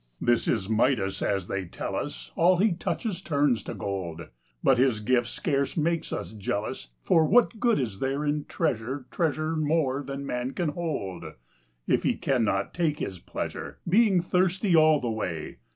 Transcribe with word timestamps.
This 0.19 0.47
is 0.47 0.67
Midas: 0.67 1.21
as 1.21 1.47
they 1.47 1.65
tell 1.65 1.95
us, 1.95 2.31
All 2.35 2.57
he 2.57 2.71
touches 2.71 3.21
turns 3.21 3.61
to 3.65 3.75
gold, 3.75 4.29
But 4.63 4.79
his 4.79 4.99
gift 4.99 5.27
scarce 5.27 5.77
makes 5.77 6.11
us 6.11 6.33
jealous; 6.33 6.87
For 7.03 7.23
what 7.23 7.59
good 7.59 7.77
is 7.77 7.99
there 7.99 8.25
in 8.25 8.45
treasure. 8.45 9.05
Treasure 9.11 9.55
more 9.55 10.01
than 10.01 10.25
man 10.25 10.53
can 10.53 10.69
hold. 10.69 11.25
If 11.85 12.01
he 12.01 12.15
cannot 12.15 12.73
take 12.73 12.97
his 12.97 13.19
pleasure, 13.19 13.77
Being 13.87 14.21
thirsty 14.21 14.75
all 14.75 14.99
the 14.99 15.11
way 15.11 15.57